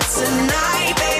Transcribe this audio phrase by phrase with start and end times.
[0.00, 1.13] Tonight, baby,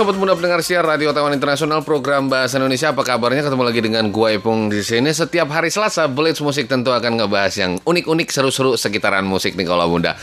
[0.00, 2.88] sobat muda pendengar siar Radio Taiwan Internasional program Bahasa Indonesia.
[2.88, 3.44] Apa kabarnya?
[3.44, 5.12] Ketemu lagi dengan gua Ipung di sini.
[5.12, 9.92] Setiap hari Selasa, Blitz Musik tentu akan ngebahas yang unik-unik, seru-seru sekitaran musik nih kalau
[9.92, 10.16] muda.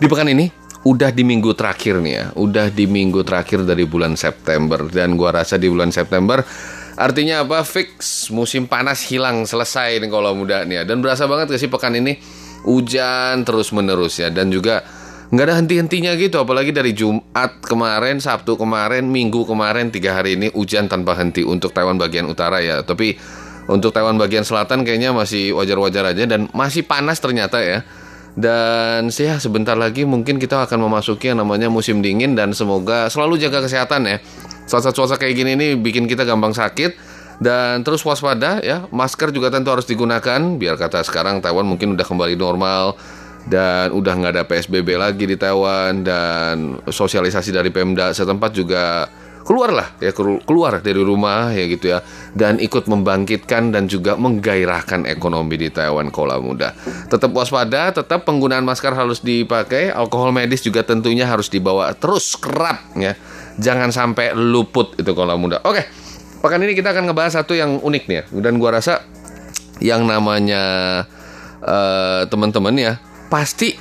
[0.00, 0.48] Di pekan ini,
[0.88, 2.24] udah di minggu terakhir nih ya.
[2.40, 4.88] Udah di minggu terakhir dari bulan September.
[4.88, 6.40] Dan gua rasa di bulan September
[6.96, 7.68] Artinya apa?
[7.68, 10.82] Fix musim panas hilang selesai nih kalau muda nih ya.
[10.88, 12.16] Dan berasa banget gak sih pekan ini
[12.64, 14.32] hujan terus menerus ya.
[14.32, 14.82] Dan juga
[15.28, 20.48] nggak ada henti-hentinya gitu apalagi dari Jumat kemarin Sabtu kemarin Minggu kemarin tiga hari ini
[20.56, 22.80] hujan tanpa henti untuk Taiwan bagian utara ya.
[22.80, 23.12] Tapi
[23.68, 27.84] untuk Taiwan bagian selatan kayaknya masih wajar-wajar aja dan masih panas ternyata ya.
[28.38, 33.36] Dan ya sebentar lagi mungkin kita akan memasuki yang namanya musim dingin dan semoga selalu
[33.36, 34.16] jaga kesehatan ya.
[34.64, 37.20] Cuaca-cuaca kayak gini nih bikin kita gampang sakit.
[37.38, 40.40] Dan terus waspada ya masker juga tentu harus digunakan.
[40.56, 42.96] Biar kata sekarang Taiwan mungkin udah kembali normal
[43.48, 49.08] dan udah nggak ada PSBB lagi di Taiwan dan sosialisasi dari Pemda setempat juga
[49.48, 52.04] keluar lah ya kelu- keluar dari rumah ya gitu ya
[52.36, 56.76] dan ikut membangkitkan dan juga menggairahkan ekonomi di Taiwan kola muda.
[57.08, 62.92] Tetap waspada, tetap penggunaan masker harus dipakai, alkohol medis juga tentunya harus dibawa terus kerap
[63.00, 63.16] ya.
[63.56, 65.64] Jangan sampai luput itu kola muda.
[65.64, 65.88] Oke.
[66.38, 68.24] Pekan ini kita akan ngebahas satu yang unik nih ya.
[68.30, 69.02] Dan gua rasa
[69.82, 70.62] yang namanya
[71.64, 72.92] eh, teman-teman ya
[73.28, 73.76] pasti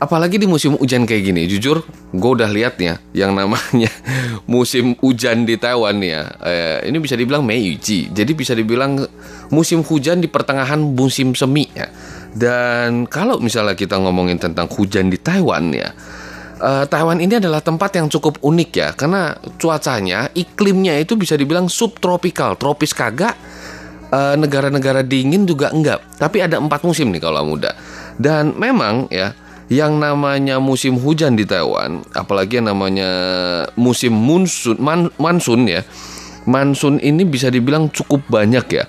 [0.00, 3.92] apalagi di musim hujan kayak gini jujur gue udah lihat ya yang namanya
[4.50, 9.04] musim hujan di Taiwan ya eh, ini bisa dibilang Meiji jadi bisa dibilang
[9.52, 11.92] musim hujan di pertengahan musim semi ya
[12.32, 15.92] dan kalau misalnya kita ngomongin tentang hujan di Taiwan ya
[16.64, 21.68] eh, Taiwan ini adalah tempat yang cukup unik ya karena cuacanya iklimnya itu bisa dibilang
[21.68, 23.36] subtropikal tropis kagak
[24.10, 26.02] Eh, negara-negara dingin juga enggak.
[26.18, 27.70] Tapi ada empat musim nih kalau muda.
[28.20, 29.32] Dan memang ya
[29.72, 33.10] yang namanya musim hujan di Taiwan, apalagi yang namanya
[33.78, 35.86] musim monsun, man, monsun ya,
[36.44, 38.84] monsun ini bisa dibilang cukup banyak ya.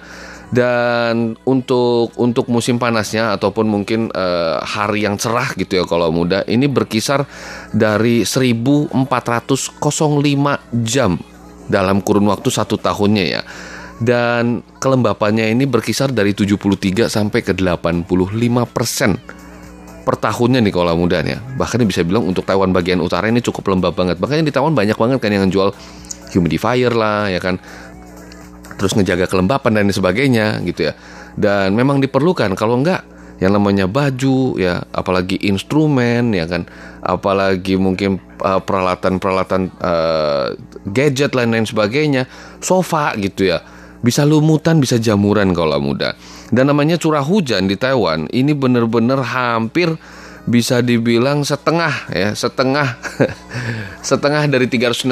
[0.52, 6.44] Dan untuk untuk musim panasnya ataupun mungkin eh, hari yang cerah gitu ya kalau muda
[6.44, 7.24] ini berkisar
[7.72, 8.92] dari 1405
[10.84, 11.16] jam
[11.72, 13.42] dalam kurun waktu satu tahunnya ya
[14.02, 18.10] dan kelembapannya ini berkisar dari 73 sampai ke 85
[18.74, 19.14] persen
[20.02, 23.94] per tahunnya nih kalau mudanya bahkan bisa bilang untuk Taiwan bagian utara ini cukup lembab
[23.94, 24.18] banget.
[24.18, 25.70] Makanya di Taiwan banyak banget kan yang jual
[26.34, 27.62] humidifier lah ya kan.
[28.82, 30.94] Terus ngejaga kelembapan dan sebagainya gitu ya.
[31.38, 32.58] Dan memang diperlukan.
[32.58, 33.06] Kalau enggak
[33.38, 36.66] yang namanya baju ya apalagi instrumen ya kan.
[37.06, 40.58] Apalagi mungkin uh, peralatan-peralatan uh,
[40.90, 42.26] gadget lain lain sebagainya.
[42.58, 43.62] Sofa gitu ya
[44.02, 46.18] bisa lumutan bisa jamuran kalau muda.
[46.52, 49.96] Dan namanya curah hujan di Taiwan ini bener-bener hampir
[50.46, 52.98] bisa dibilang setengah ya setengah.
[54.02, 55.06] Setengah dari 365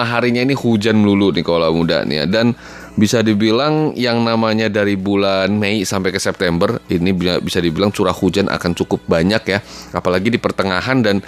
[0.00, 2.26] harinya ini hujan melulu nih kalau muda nih ya.
[2.26, 2.56] Dan
[2.96, 7.12] bisa dibilang yang namanya dari bulan Mei sampai ke September ini
[7.44, 9.60] bisa dibilang curah hujan akan cukup banyak ya.
[9.92, 11.20] Apalagi di pertengahan dan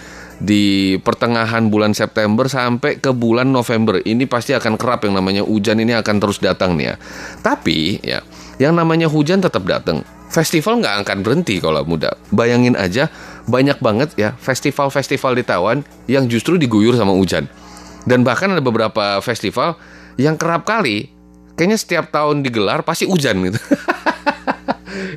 [0.43, 4.03] di pertengahan bulan September sampai ke bulan November.
[4.03, 6.95] Ini pasti akan kerap yang namanya hujan ini akan terus datang nih ya.
[7.47, 8.21] Tapi ya
[8.59, 10.03] yang namanya hujan tetap datang.
[10.33, 12.19] Festival nggak akan berhenti kalau muda.
[12.35, 13.07] Bayangin aja
[13.47, 17.47] banyak banget ya festival-festival di Taiwan yang justru diguyur sama hujan.
[18.03, 19.79] Dan bahkan ada beberapa festival
[20.19, 21.07] yang kerap kali
[21.55, 23.61] kayaknya setiap tahun digelar pasti hujan gitu.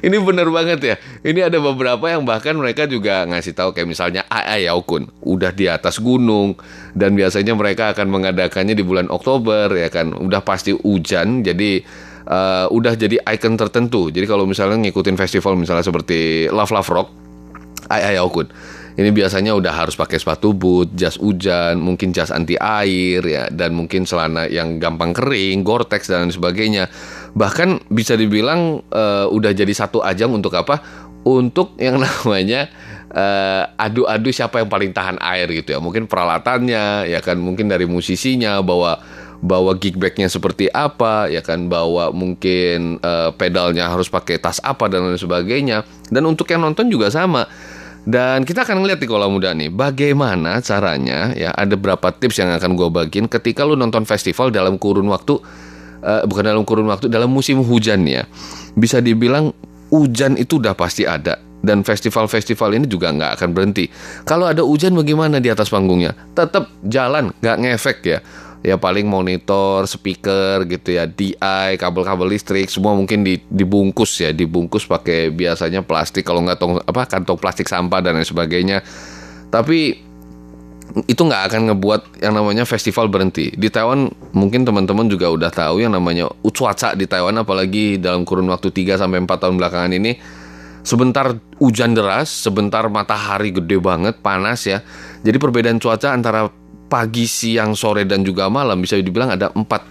[0.05, 0.95] ini bener banget ya.
[1.25, 5.67] Ini ada beberapa yang bahkan mereka juga ngasih tahu kayak misalnya AA Yaokun udah di
[5.67, 6.55] atas gunung
[6.95, 10.15] dan biasanya mereka akan mengadakannya di bulan Oktober ya kan.
[10.15, 11.81] Udah pasti hujan jadi
[12.25, 14.09] eh, udah jadi ikon tertentu.
[14.09, 17.07] Jadi kalau misalnya ngikutin festival misalnya seperti Love Love Rock
[17.89, 18.49] Ai Okun.
[18.95, 23.75] Ini biasanya udah harus pakai sepatu boot, jas hujan, mungkin jas anti air ya, dan
[23.75, 26.87] mungkin celana yang gampang kering, Gore-Tex dan sebagainya.
[27.35, 30.79] Bahkan bisa dibilang eh, udah jadi satu ajang untuk apa?
[31.27, 32.71] Untuk yang namanya
[33.11, 35.79] eh, adu-adu siapa yang paling tahan air gitu ya.
[35.83, 38.97] Mungkin peralatannya, ya kan, mungkin dari musisinya bawa
[39.45, 44.87] bawa gig bagnya seperti apa, ya kan, bawa mungkin eh, pedalnya harus pakai tas apa
[44.87, 45.83] dan lain sebagainya.
[46.07, 47.45] Dan untuk yang nonton juga sama.
[48.05, 52.53] Dan kita akan ngeliat di kolom muda nih, bagaimana caranya ya ada berapa tips yang
[52.53, 55.41] akan gue bagiin ketika lu nonton festival dalam kurun waktu
[56.05, 58.29] eh, bukan dalam kurun waktu dalam musim hujan ya.
[58.77, 59.51] Bisa dibilang
[59.89, 63.89] hujan itu udah pasti ada dan festival-festival ini juga nggak akan berhenti.
[64.21, 66.13] Kalau ada hujan bagaimana di atas panggungnya?
[66.37, 68.19] Tetap jalan, nggak ngefek ya.
[68.65, 74.89] Ya paling monitor, speaker gitu ya, DI, kabel-kabel listrik, semua mungkin di- dibungkus ya, dibungkus
[74.89, 78.81] pakai biasanya plastik kalau nggak tong apa kantong plastik sampah dan lain sebagainya.
[79.53, 80.04] Tapi
[81.03, 83.51] itu nggak akan ngebuat yang namanya festival berhenti.
[83.51, 88.47] Di Taiwan mungkin teman-teman juga udah tahu yang namanya cuaca di Taiwan apalagi dalam kurun
[88.47, 90.15] waktu 3 sampai 4 tahun belakangan ini
[90.85, 94.79] sebentar hujan deras, sebentar matahari gede banget, panas ya.
[95.25, 96.47] Jadi perbedaan cuaca antara
[96.87, 99.81] pagi, siang, sore dan juga malam bisa dibilang ada empat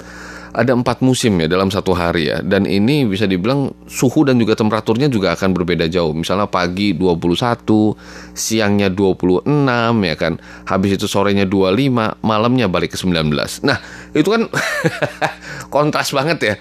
[0.54, 2.38] ada empat musim ya dalam satu hari ya.
[2.38, 6.14] Dan ini bisa dibilang suhu dan juga temperaturnya juga akan berbeda jauh.
[6.14, 9.50] Misalnya pagi 21 siangnya 26
[10.06, 10.38] ya kan.
[10.70, 13.26] Habis itu sorenya 25 malamnya balik ke 19
[13.66, 13.80] nah
[14.14, 14.46] itu kan
[15.74, 16.54] kontras banget ya.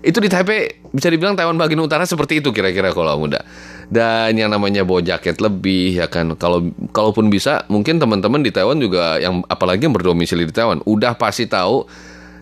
[0.00, 3.42] Itu di Taipei bisa dibilang Taiwan bagian utara seperti itu kira-kira kalau muda.
[3.90, 6.38] Dan yang namanya bawa jaket lebih ya kan.
[6.38, 11.18] Kalau kalaupun bisa mungkin teman-teman di Taiwan juga yang apalagi yang berdomisili di Taiwan udah
[11.18, 11.84] pasti tahu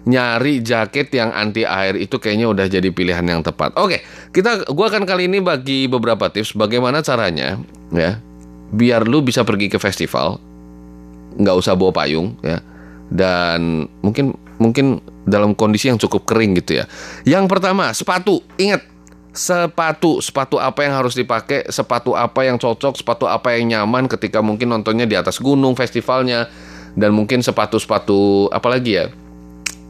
[0.09, 3.77] nyari jaket yang anti air itu kayaknya udah jadi pilihan yang tepat.
[3.77, 4.01] Oke,
[4.33, 7.61] kita gua akan kali ini bagi beberapa tips bagaimana caranya
[7.93, 8.17] ya
[8.73, 10.41] biar lu bisa pergi ke festival
[11.41, 12.61] nggak usah bawa payung ya
[13.09, 16.85] dan mungkin mungkin dalam kondisi yang cukup kering gitu ya.
[17.25, 18.85] Yang pertama sepatu, ingat
[19.33, 24.41] sepatu sepatu apa yang harus dipakai, sepatu apa yang cocok, sepatu apa yang nyaman ketika
[24.41, 26.51] mungkin nontonnya di atas gunung festivalnya
[26.99, 29.07] dan mungkin sepatu-sepatu apalagi ya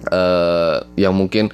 [0.06, 1.50] eh yang mungkin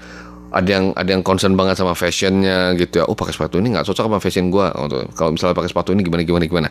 [0.54, 3.04] ada yang ada yang concern banget sama fashionnya gitu ya.
[3.10, 4.54] Oh pakai sepatu ini nggak cocok sama fashion.
[4.54, 4.98] Gitu.
[5.18, 6.68] Kalau misalnya pakai sepatu ini gimana gimana gimana.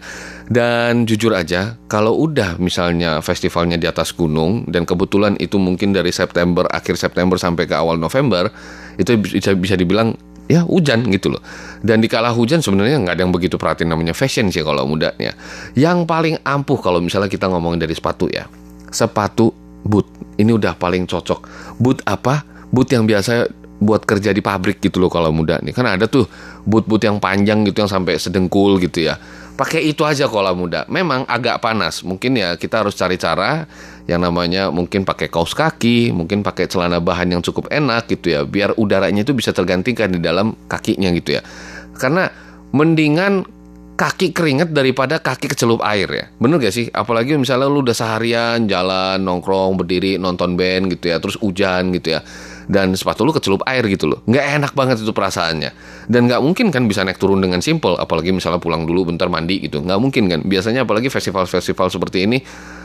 [0.47, 6.15] Dan jujur aja, kalau udah misalnya festivalnya di atas gunung dan kebetulan itu mungkin dari
[6.15, 8.47] September akhir September sampai ke awal November,
[8.95, 10.15] itu bisa bisa dibilang
[10.47, 11.43] ya hujan gitu loh.
[11.83, 15.35] Dan di kala hujan sebenarnya nggak ada yang begitu perhatiin namanya fashion sih kalau mudanya.
[15.75, 18.47] Yang paling ampuh kalau misalnya kita ngomongin dari sepatu ya,
[18.95, 19.51] sepatu
[19.83, 21.39] boot ini udah paling cocok.
[21.77, 22.45] Boot apa?
[22.73, 23.49] Boot yang biasa
[23.83, 25.75] buat kerja di pabrik gitu loh kalau muda nih.
[25.75, 26.25] Kan ada tuh
[26.63, 29.19] boot-boot yang panjang gitu yang sampai sedengkul gitu ya.
[29.53, 30.87] Pakai itu aja kalau muda.
[30.89, 32.01] Memang agak panas.
[32.01, 33.67] Mungkin ya kita harus cari cara
[34.09, 38.41] yang namanya mungkin pakai kaos kaki, mungkin pakai celana bahan yang cukup enak gitu ya,
[38.43, 41.41] biar udaranya itu bisa tergantikan di dalam kakinya gitu ya.
[41.95, 42.27] Karena
[42.75, 43.47] mendingan
[43.93, 46.25] kaki keringet daripada kaki kecelup air ya.
[46.41, 46.89] Bener gak sih?
[46.89, 52.17] Apalagi misalnya lu udah seharian jalan, nongkrong, berdiri, nonton band gitu ya, terus hujan gitu
[52.17, 52.21] ya.
[52.67, 54.19] Dan sepatu lu kecelup air gitu loh.
[54.27, 55.71] Nggak enak banget itu perasaannya.
[56.07, 57.95] Dan nggak mungkin kan bisa naik turun dengan simple.
[57.99, 59.83] Apalagi misalnya pulang dulu bentar mandi gitu.
[59.83, 60.39] Nggak mungkin kan.
[60.43, 62.39] Biasanya apalagi festival-festival seperti ini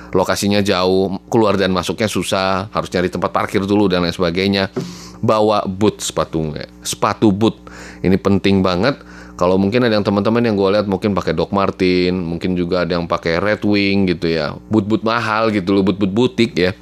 [0.09, 4.73] lokasinya jauh, keluar dan masuknya susah, harus nyari tempat parkir dulu dan lain sebagainya.
[5.19, 6.55] Bawa boot sepatu,
[6.87, 7.59] sepatu boot
[8.07, 8.97] ini penting banget.
[9.39, 12.99] Kalau mungkin ada yang teman-teman yang gue lihat mungkin pakai Doc Martin, mungkin juga ada
[12.99, 16.75] yang pakai Red Wing gitu ya, boot-boot mahal gitu loh, boot-boot butik ya.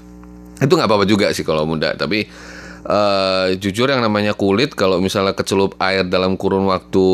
[0.57, 2.25] Itu nggak apa-apa juga sih kalau muda, tapi
[2.87, 7.07] eh, jujur yang namanya kulit kalau misalnya kecelup air dalam kurun waktu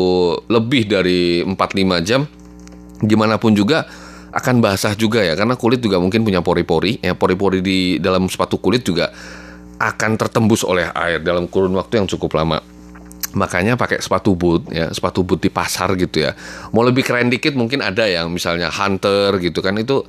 [0.47, 2.21] lebih dari 4-5 jam,
[3.01, 3.89] gimana pun juga
[4.33, 5.33] akan basah juga ya.
[5.33, 9.13] Karena kulit juga mungkin punya pori-pori ya pori-pori di dalam sepatu kulit juga
[9.81, 12.61] akan tertembus oleh air dalam kurun waktu yang cukup lama.
[13.33, 16.37] Makanya pakai sepatu boot ya sepatu boot di pasar gitu ya.
[16.69, 19.73] Mau lebih keren dikit mungkin ada yang misalnya hunter gitu kan.
[19.81, 20.05] Itu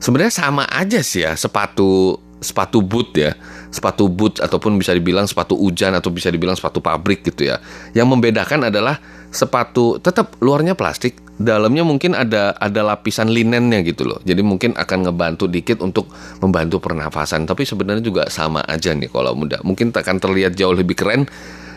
[0.00, 3.32] sebenarnya sama aja sih ya sepatu sepatu boot ya.
[3.72, 7.62] Sepatu boot ataupun bisa dibilang sepatu hujan atau bisa dibilang sepatu pabrik gitu ya.
[7.96, 9.00] Yang membedakan adalah
[9.32, 14.20] sepatu tetap luarnya plastik dalamnya mungkin ada ada lapisan linennya gitu loh.
[14.22, 16.12] Jadi mungkin akan ngebantu dikit untuk
[16.44, 17.48] membantu pernafasan.
[17.48, 19.58] Tapi sebenarnya juga sama aja nih kalau muda.
[19.64, 21.24] Mungkin akan terlihat jauh lebih keren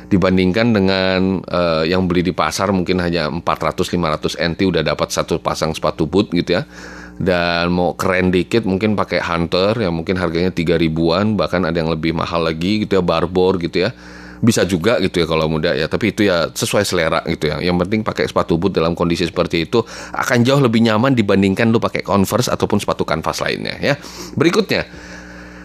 [0.05, 5.73] dibandingkan dengan eh, yang beli di pasar mungkin hanya 400-500 NT udah dapat satu pasang
[5.73, 6.63] sepatu boot gitu ya
[7.15, 11.87] dan mau keren dikit mungkin pakai hunter yang mungkin harganya 3 ribuan bahkan ada yang
[11.87, 13.95] lebih mahal lagi gitu ya barbor gitu ya.
[14.43, 15.87] Bisa juga gitu ya kalau muda ya.
[15.87, 17.63] Tapi itu ya sesuai selera gitu ya.
[17.63, 19.79] Yang penting pakai sepatu boot dalam kondisi seperti itu
[20.11, 23.95] akan jauh lebih nyaman dibandingkan lu pakai converse ataupun sepatu kanvas lainnya ya.
[24.35, 24.83] Berikutnya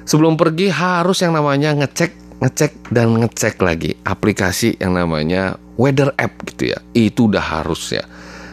[0.06, 6.32] sebelum pergi harus yang namanya ngecek ngecek dan ngecek lagi aplikasi yang namanya weather app
[6.46, 6.78] gitu ya.
[6.94, 8.06] Itu udah harus ya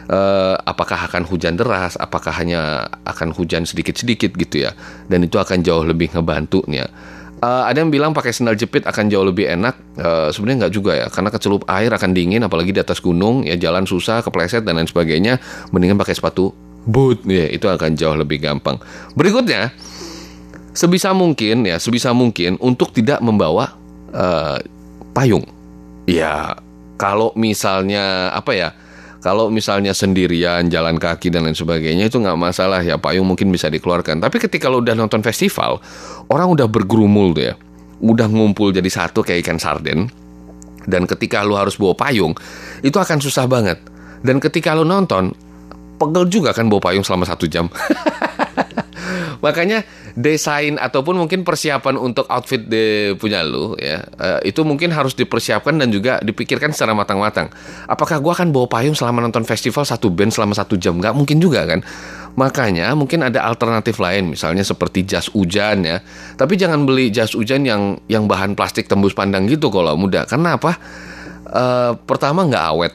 [0.08, 4.72] Eh, apakah akan hujan deras apakah hanya akan hujan sedikit-sedikit gitu ya
[5.04, 6.88] dan itu akan jauh lebih ngebantu nih ya
[7.38, 9.78] Uh, ada yang bilang pakai sandal jepit akan jauh lebih enak.
[9.94, 13.54] Uh, Sebenarnya nggak juga ya, karena kecelup air akan dingin, apalagi di atas gunung, ya
[13.54, 15.38] jalan susah, kepleset dan lain sebagainya.
[15.70, 16.50] Mendingan pakai sepatu
[16.82, 18.82] boot, ya itu akan jauh lebih gampang.
[19.14, 19.70] Berikutnya,
[20.74, 23.70] sebisa mungkin ya, sebisa mungkin untuk tidak membawa
[24.10, 24.58] uh,
[25.14, 25.46] payung.
[26.10, 26.58] Ya,
[26.98, 28.74] kalau misalnya apa ya?
[29.28, 33.68] Kalau misalnya sendirian jalan kaki dan lain sebagainya itu nggak masalah ya payung mungkin bisa
[33.68, 34.24] dikeluarkan.
[34.24, 35.84] Tapi ketika lo udah nonton festival,
[36.32, 37.54] orang udah bergerumul tuh ya,
[38.00, 40.08] udah ngumpul jadi satu kayak ikan sarden.
[40.88, 42.32] Dan ketika lo harus bawa payung,
[42.80, 43.76] itu akan susah banget.
[44.24, 45.36] Dan ketika lo nonton,
[46.00, 47.68] pegel juga kan bawa payung selama satu jam.
[49.44, 49.86] Makanya
[50.18, 55.78] desain ataupun mungkin persiapan untuk outfit de punya lu ya eh, itu mungkin harus dipersiapkan
[55.78, 57.52] dan juga dipikirkan secara matang-matang.
[57.86, 60.98] Apakah gua akan bawa payung selama nonton festival satu band selama satu jam?
[60.98, 61.80] Nggak mungkin juga kan.
[62.38, 65.98] Makanya mungkin ada alternatif lain misalnya seperti jas hujan ya.
[66.38, 70.26] Tapi jangan beli jas hujan yang yang bahan plastik tembus pandang gitu kalau muda.
[70.26, 70.78] Karena apa?
[71.48, 72.92] Eh, pertama nggak awet.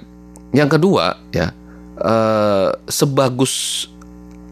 [0.54, 1.52] Yang kedua ya
[1.98, 3.88] eh, sebagus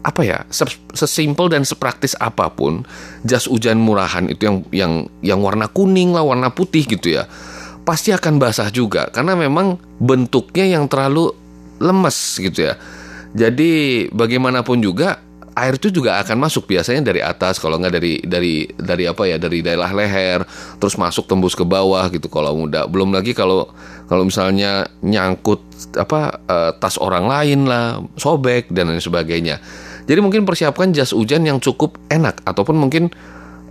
[0.02, 2.82] apa ya ses- sesimpel dan sepraktis apa pun
[3.22, 4.92] jas hujan murahan itu yang yang
[5.22, 7.26] yang warna kuning lah warna putih gitu ya
[7.82, 9.10] pasti akan basah juga.
[9.10, 11.34] Karena memang bentuknya yang terlalu
[11.82, 12.74] lemes gitu ya.
[13.32, 15.18] Jadi bagaimanapun juga
[15.52, 19.36] air itu juga akan masuk biasanya dari atas kalau nggak dari dari dari apa ya
[19.36, 20.40] dari daerah leher
[20.80, 22.88] terus masuk tembus ke bawah gitu kalau muda.
[22.88, 23.68] Belum lagi kalau
[24.08, 25.60] kalau misalnya nyangkut
[25.96, 29.60] apa eh, tas orang lain lah sobek dan lain sebagainya
[30.06, 33.08] jadi mungkin persiapkan jas hujan yang cukup enak ataupun mungkin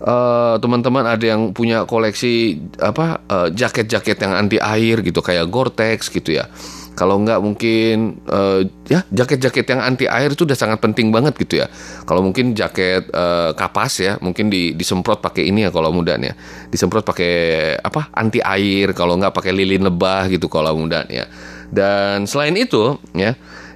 [0.02, 6.10] eh, teman-teman ada yang punya koleksi apa eh, jaket-jaket yang anti air gitu kayak Gore-Tex
[6.12, 6.48] gitu ya.
[6.92, 8.62] Kalau nggak mungkin eh,
[8.92, 11.68] ya jaket-jaket yang anti air itu udah sangat penting banget gitu ya.
[12.04, 16.36] Kalau mungkin jaket eh, kapas ya, mungkin di, disemprot pakai ini ya kalau mudanya.
[16.68, 17.34] Disemprot pakai
[17.80, 18.12] apa?
[18.12, 18.92] Anti air.
[18.92, 21.32] Kalau nggak pakai lilin lebah gitu kalau mudanya.
[21.72, 23.32] Dan selain itu ya,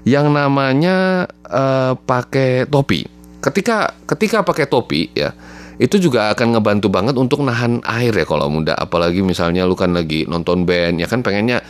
[0.05, 3.03] yang namanya eh, pakai topi.
[3.41, 5.33] Ketika ketika pakai topi ya,
[5.81, 8.77] itu juga akan ngebantu banget untuk nahan air ya kalau muda.
[8.77, 11.61] Apalagi misalnya lu kan lagi nonton band ya kan pengennya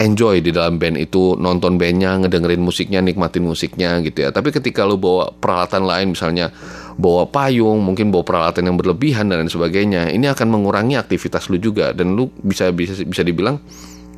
[0.00, 4.82] enjoy di dalam band itu nonton bandnya ngedengerin musiknya nikmatin musiknya gitu ya tapi ketika
[4.82, 6.50] lu bawa peralatan lain misalnya
[6.98, 11.62] bawa payung mungkin bawa peralatan yang berlebihan dan lain sebagainya ini akan mengurangi aktivitas lu
[11.62, 13.62] juga dan lu bisa bisa bisa dibilang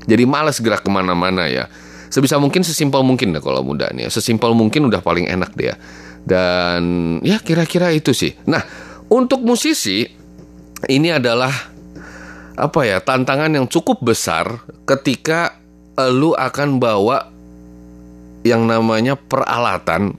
[0.09, 1.69] jadi malas gerak ke mana-mana ya
[2.17, 4.11] sebisa mungkin sesimpel mungkin deh kalau muda nih ya.
[4.11, 5.77] sesimpel mungkin udah paling enak ya.
[6.25, 6.83] dan
[7.21, 8.65] ya kira-kira itu sih nah
[9.13, 10.09] untuk musisi
[10.89, 11.53] ini adalah
[12.57, 15.61] apa ya tantangan yang cukup besar ketika
[16.09, 17.29] lu akan bawa
[18.49, 20.17] yang namanya peralatan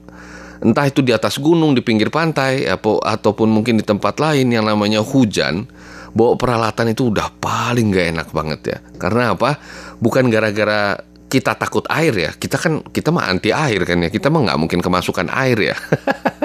[0.62, 4.66] entah itu di atas gunung di pinggir pantai apo- ataupun mungkin di tempat lain yang
[4.66, 5.66] namanya hujan
[6.14, 9.58] bawa peralatan itu udah paling gak enak banget ya karena apa
[10.02, 12.30] bukan gara-gara kita takut air ya.
[12.32, 14.08] Kita kan kita mah anti air kan ya.
[14.08, 15.76] Kita mah nggak mungkin kemasukan air ya.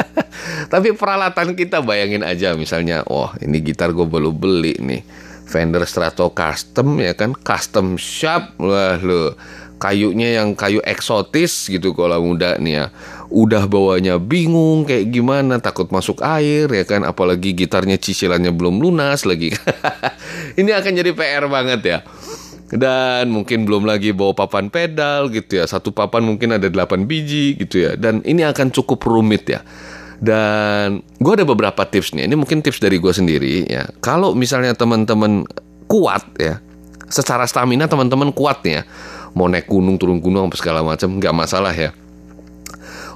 [0.73, 5.03] Tapi peralatan kita bayangin aja misalnya wah ini gitar gue belum beli nih.
[5.43, 8.59] Fender Strato Custom ya kan custom shop.
[8.59, 9.39] Wah lo
[9.79, 12.85] kayunya yang kayu eksotis gitu kalau muda nih ya.
[13.33, 17.07] Udah bawanya bingung kayak gimana takut masuk air ya kan.
[17.07, 19.55] Apalagi gitarnya cicilannya belum lunas lagi.
[20.59, 21.99] Ini akan jadi PR banget ya
[22.73, 25.65] dan mungkin belum lagi bawa papan pedal gitu ya.
[25.69, 27.91] Satu papan mungkin ada 8 biji gitu ya.
[27.93, 29.61] Dan ini akan cukup rumit ya.
[30.17, 33.85] Dan gue ada beberapa tips nih ini mungkin tips dari gue sendiri ya.
[34.01, 35.45] Kalau misalnya teman-teman
[35.85, 36.57] kuat ya
[37.11, 38.83] secara stamina teman-teman kuat nih ya.
[39.37, 41.93] Mau naik gunung turun gunung apa segala macam nggak masalah ya.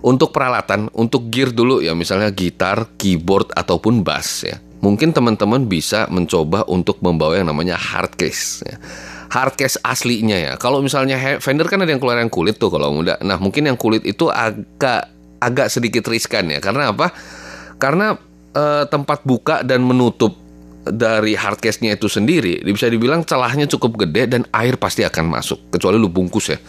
[0.06, 1.98] Untuk peralatan untuk gear dulu ya.
[1.98, 4.62] Misalnya gitar keyboard ataupun bass ya.
[4.78, 8.78] Mungkin teman-teman bisa mencoba untuk membawa yang namanya hard case ya.
[9.32, 10.54] Hard case aslinya ya.
[10.56, 13.20] Kalau misalnya Fender kan ada yang keluar yang kulit tuh kalau muda.
[13.24, 15.12] Nah mungkin yang kulit itu agak
[15.44, 16.60] agak sedikit riskan ya.
[16.64, 17.12] Karena apa?
[17.78, 18.16] Karena
[18.56, 20.36] eh, tempat buka dan menutup
[20.88, 25.60] dari hard case-nya itu sendiri bisa dibilang celahnya cukup gede dan air pasti akan masuk.
[25.76, 26.60] Kecuali lu bungkus ya.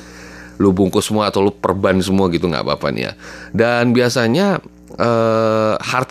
[0.59, 3.13] Lu bungkus semua atau lu perban semua gitu nggak apa-apa nih ya.
[3.55, 4.59] Dan biasanya
[4.99, 6.11] eh, hard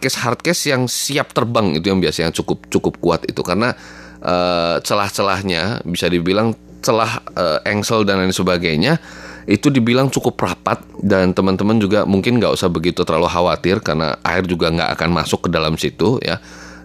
[0.63, 3.44] yang siap terbang itu yang biasanya cukup cukup kuat itu.
[3.44, 3.75] Karena
[4.21, 9.01] eh, celah-celahnya bisa dibilang celah eh, engsel dan lain sebagainya
[9.47, 14.43] itu dibilang cukup rapat dan teman-teman juga mungkin nggak usah begitu terlalu khawatir karena air
[14.43, 16.38] juga nggak akan masuk ke dalam situ ya.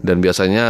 [0.02, 0.66] Dan biasanya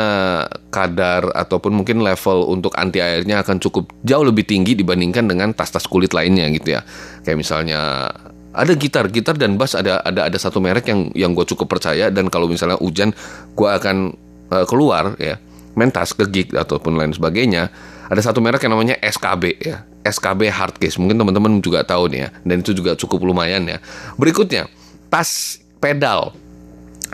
[0.69, 5.89] kadar ataupun mungkin level untuk anti airnya akan cukup jauh lebih tinggi dibandingkan dengan tas-tas
[5.89, 6.85] kulit lainnya gitu ya.
[7.25, 8.13] Kayak misalnya
[8.53, 12.13] ada gitar gitar dan bass ada ada ada satu merek yang yang gue cukup percaya
[12.13, 13.17] dan kalau misalnya hujan
[13.57, 14.13] gue akan
[14.53, 15.41] eh, keluar ya
[15.73, 17.73] mentas ke gig ataupun lain sebagainya
[18.13, 19.89] ada satu merek yang namanya SKB ya.
[20.05, 22.29] SKB Hardcase mungkin teman-teman juga tahu nih ya.
[22.45, 23.81] Dan itu juga cukup lumayan ya.
[24.21, 24.69] Berikutnya
[25.09, 26.37] tas pedal.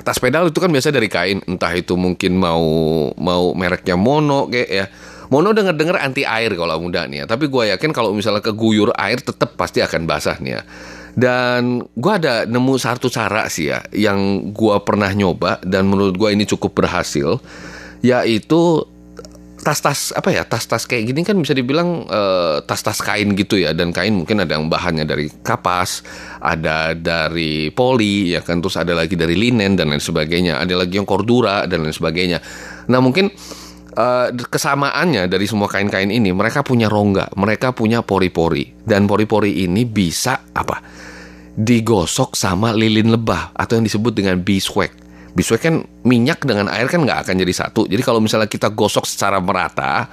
[0.02, 1.38] Tas pedal itu kan biasa dari kain.
[1.46, 2.66] Entah itu mungkin mau
[3.14, 4.86] mau mereknya mono kayak ya.
[5.28, 7.24] Mono denger dengar anti air kalau muda nih ya.
[7.30, 10.62] Tapi gue yakin kalau misalnya keguyur air tetap pasti akan basah nih ya.
[11.14, 15.62] Dan gue ada nemu satu cara sih ya yang gue pernah nyoba.
[15.62, 17.38] Dan menurut gue ini cukup berhasil
[18.02, 18.84] yaitu
[19.58, 23.74] tas-tas apa ya tas-tas kayak gini kan bisa dibilang eh, tas-tas kain gitu ya.
[23.74, 26.06] Dan kain mungkin ada yang bahannya dari kapas
[26.40, 28.62] ada dari poli ya kan.
[28.62, 30.62] Terus ada lagi dari linen dan lain sebagainya.
[30.62, 32.38] Ada lagi yang cordura dan lain sebagainya.
[32.88, 33.28] Nah mungkin
[33.92, 38.86] eh, kesamaannya dari semua kain-kain ini mereka punya rongga mereka punya pori-pori.
[38.86, 40.80] Dan pori-pori ini bisa apa
[41.58, 47.04] digosok sama lilin lebah atau yang disebut dengan beeswax Beeswax kan minyak dengan air kan
[47.04, 47.84] nggak akan jadi satu.
[47.88, 50.08] Jadi kalau misalnya kita gosok secara merata,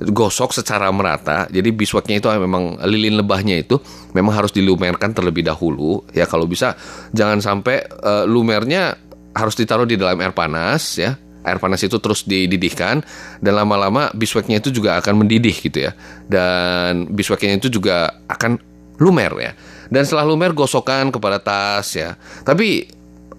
[0.00, 3.78] gosok secara merata, jadi beeswaxnya itu memang lilin lebahnya itu
[4.12, 6.02] memang harus dilumerkan terlebih dahulu.
[6.10, 6.74] Ya kalau bisa
[7.14, 8.98] jangan sampai eh, lumernya
[9.34, 11.18] harus ditaruh di dalam air panas ya.
[11.44, 13.04] Air panas itu terus dididihkan
[13.44, 15.92] dan lama-lama beeswaxnya itu juga akan mendidih gitu ya.
[16.24, 18.56] Dan beeswaxnya itu juga akan
[18.96, 19.52] lumer ya.
[19.92, 22.16] Dan setelah lumer gosokkan kepada tas ya.
[22.48, 22.88] Tapi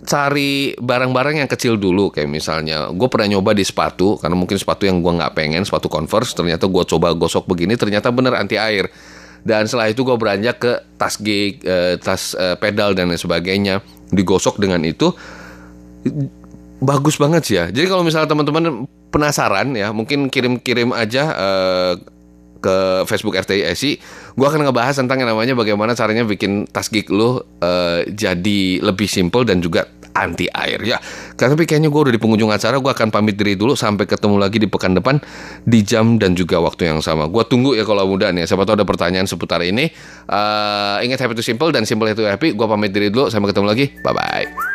[0.05, 4.85] cari barang-barang yang kecil dulu kayak misalnya gue pernah nyoba di sepatu karena mungkin sepatu
[4.85, 8.87] yang gue nggak pengen sepatu converse ternyata gue coba gosok begini ternyata bener anti air
[9.45, 13.85] dan setelah itu gue beranjak ke tas gig eh, tas eh, pedal dan lain sebagainya
[14.09, 15.13] digosok dengan itu.
[16.81, 17.69] Bagus banget sih ya.
[17.69, 21.93] Jadi kalau misalnya teman-teman penasaran ya mungkin kirim-kirim aja eh,
[22.65, 22.75] ke
[23.05, 24.01] Facebook RTI
[24.33, 29.05] gue akan ngebahas tentang yang namanya bagaimana caranya bikin tas gig lu eh, jadi lebih
[29.05, 30.97] simple dan juga anti air ya.
[31.35, 34.63] Tapi kayaknya gue udah di pengunjung acara, gue akan pamit diri dulu sampai ketemu lagi
[34.63, 35.19] di pekan depan
[35.67, 37.27] di jam dan juga waktu yang sama.
[37.27, 38.47] Gue tunggu ya kalau muda nih.
[38.47, 39.91] Siapa tahu ada pertanyaan seputar ini.
[40.31, 42.55] Eh, ingat happy to simple dan simple itu happy.
[42.55, 43.27] Gue pamit diri dulu.
[43.27, 43.91] Sampai ketemu lagi.
[43.99, 44.74] Bye bye.